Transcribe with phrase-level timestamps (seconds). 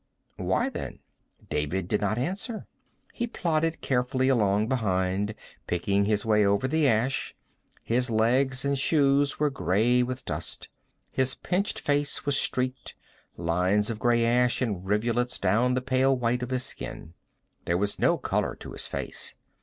[0.37, 0.97] "Why, then?"
[1.51, 2.65] David did not answer.
[3.13, 5.35] He plodded carefully along behind,
[5.67, 7.35] picking his way over the ash.
[7.83, 10.69] His legs and shoes were gray with dust.
[11.11, 12.95] His pinched face was streaked,
[13.37, 17.13] lines of gray ash in riverlets down the pale white of his skin.
[17.65, 19.35] There was no color to his face.